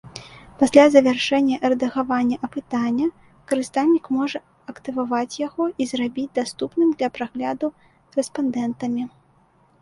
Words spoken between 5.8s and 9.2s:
і зрабіць даступным для прагляду рэспандэнтамі.